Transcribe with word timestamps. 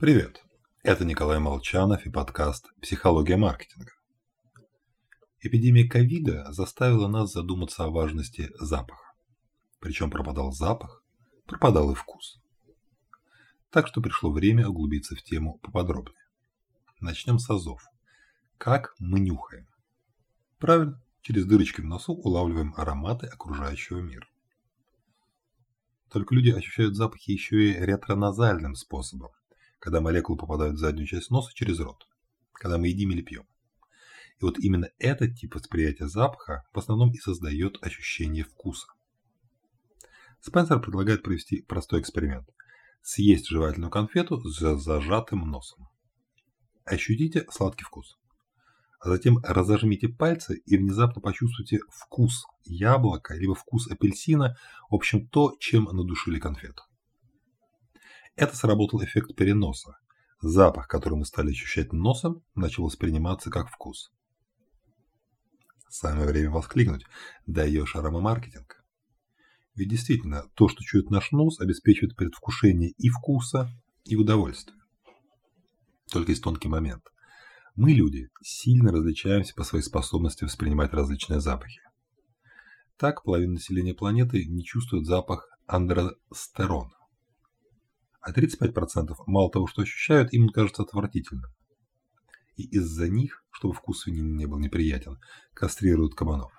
Привет! 0.00 0.42
Это 0.82 1.04
Николай 1.04 1.38
Молчанов 1.40 2.06
и 2.06 2.10
подкаст 2.10 2.72
«Психология 2.80 3.36
маркетинга». 3.36 3.92
Эпидемия 5.40 5.86
ковида 5.86 6.50
заставила 6.52 7.06
нас 7.06 7.34
задуматься 7.34 7.84
о 7.84 7.90
важности 7.90 8.50
запаха. 8.58 9.12
Причем 9.78 10.10
пропадал 10.10 10.52
запах, 10.52 11.04
пропадал 11.44 11.92
и 11.92 11.94
вкус. 11.94 12.40
Так 13.68 13.88
что 13.88 14.00
пришло 14.00 14.32
время 14.32 14.66
углубиться 14.68 15.14
в 15.14 15.22
тему 15.22 15.58
поподробнее. 15.58 16.16
Начнем 17.00 17.38
с 17.38 17.50
азов. 17.50 17.82
Как 18.56 18.94
мы 19.00 19.20
нюхаем? 19.20 19.66
Правильно, 20.58 20.98
через 21.20 21.44
дырочки 21.44 21.82
в 21.82 21.84
носу 21.84 22.14
улавливаем 22.14 22.72
ароматы 22.74 23.26
окружающего 23.26 23.98
мира. 23.98 24.26
Только 26.10 26.34
люди 26.34 26.48
ощущают 26.48 26.96
запахи 26.96 27.32
еще 27.32 27.66
и 27.66 27.74
ретроназальным 27.74 28.76
способом, 28.76 29.32
когда 29.80 30.00
молекулы 30.00 30.38
попадают 30.38 30.76
в 30.76 30.78
заднюю 30.78 31.06
часть 31.06 31.30
носа 31.30 31.52
через 31.54 31.80
рот, 31.80 32.06
когда 32.52 32.78
мы 32.78 32.88
едим 32.88 33.10
или 33.10 33.22
пьем. 33.22 33.46
И 34.40 34.44
вот 34.44 34.58
именно 34.58 34.88
этот 34.98 35.34
тип 35.36 35.54
восприятия 35.54 36.06
запаха 36.06 36.62
в 36.72 36.78
основном 36.78 37.10
и 37.10 37.18
создает 37.18 37.82
ощущение 37.82 38.44
вкуса. 38.44 38.86
Спенсер 40.40 40.80
предлагает 40.80 41.22
провести 41.22 41.62
простой 41.62 42.00
эксперимент. 42.00 42.48
Съесть 43.02 43.48
жевательную 43.48 43.90
конфету 43.90 44.40
с 44.40 44.58
зажатым 44.58 45.50
носом. 45.50 45.88
Ощутите 46.84 47.46
сладкий 47.50 47.84
вкус. 47.84 48.18
А 49.00 49.08
затем 49.08 49.38
разожмите 49.42 50.08
пальцы 50.08 50.62
и 50.66 50.76
внезапно 50.76 51.22
почувствуйте 51.22 51.80
вкус 51.88 52.44
яблока, 52.64 53.34
либо 53.34 53.54
вкус 53.54 53.90
апельсина, 53.90 54.56
в 54.90 54.94
общем 54.94 55.26
то, 55.26 55.56
чем 55.58 55.84
надушили 55.84 56.38
конфету. 56.38 56.82
Это 58.36 58.56
сработал 58.56 59.02
эффект 59.04 59.34
переноса. 59.34 59.98
Запах, 60.40 60.88
который 60.88 61.18
мы 61.18 61.24
стали 61.26 61.50
ощущать 61.50 61.92
носом, 61.92 62.42
начал 62.54 62.84
восприниматься 62.84 63.50
как 63.50 63.68
вкус. 63.68 64.10
Самое 65.88 66.26
время 66.26 66.50
воскликнуть 66.50 67.04
«даешь 67.46 67.96
аромамаркетинг». 67.96 68.82
Ведь 69.74 69.88
действительно, 69.88 70.44
то, 70.54 70.68
что 70.68 70.82
чует 70.82 71.10
наш 71.10 71.32
нос, 71.32 71.60
обеспечивает 71.60 72.16
предвкушение 72.16 72.90
и 72.90 73.08
вкуса, 73.08 73.70
и 74.04 74.16
удовольствия. 74.16 74.76
Только 76.10 76.32
есть 76.32 76.42
тонкий 76.42 76.68
момент. 76.68 77.02
Мы, 77.76 77.92
люди, 77.92 78.28
сильно 78.42 78.92
различаемся 78.92 79.54
по 79.54 79.64
своей 79.64 79.84
способности 79.84 80.44
воспринимать 80.44 80.92
различные 80.92 81.40
запахи. 81.40 81.80
Так, 82.96 83.22
половина 83.22 83.54
населения 83.54 83.94
планеты 83.94 84.44
не 84.46 84.64
чувствует 84.64 85.06
запах 85.06 85.48
андростерона 85.66 86.99
а 88.20 88.32
35% 88.32 89.14
мало 89.26 89.50
того, 89.50 89.66
что 89.66 89.82
ощущают, 89.82 90.32
им 90.32 90.48
кажется 90.48 90.82
отвратительным. 90.82 91.50
И 92.56 92.64
из-за 92.64 93.08
них, 93.08 93.44
чтобы 93.50 93.74
вкус 93.74 94.02
свинины 94.02 94.36
не 94.36 94.46
был 94.46 94.58
неприятен, 94.58 95.18
кастрируют 95.54 96.14
кабанов. 96.14 96.52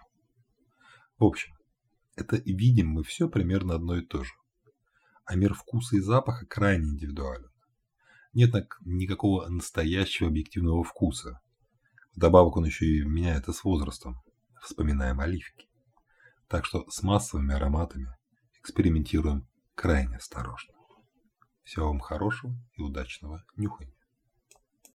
В 1.20 1.26
общем, 1.26 1.54
это 2.16 2.38
видим 2.38 2.88
мы 2.88 3.04
все 3.04 3.30
примерно 3.30 3.76
одно 3.76 3.98
и 3.98 4.06
то 4.06 4.24
же. 4.24 4.32
А 5.26 5.36
мир 5.36 5.54
вкуса 5.54 5.98
и 5.98 6.00
запаха 6.00 6.46
крайне 6.46 6.90
индивидуален. 6.90 7.52
Нет 8.34 8.54
никакого 8.82 9.48
настоящего 9.48 10.30
объективного 10.30 10.84
вкуса. 10.84 11.42
Вдобавок 12.16 12.58
он 12.58 12.66
еще 12.66 12.86
и 12.86 13.04
меняется 13.04 13.54
с 13.54 13.64
возрастом. 13.64 14.22
Вспоминаем 14.62 15.20
оливки. 15.20 15.68
Так 16.48 16.66
что 16.66 16.90
с 16.90 17.04
массовыми 17.04 17.54
ароматами 17.54 18.14
экспериментируем 18.60 19.48
крайне 19.76 20.18
осторожно. 20.18 20.74
Всего 21.72 21.88
вам 21.88 22.02
хорошего 22.02 22.54
и 22.76 22.82
удачного 22.82 23.46
нюхания. 23.56 23.96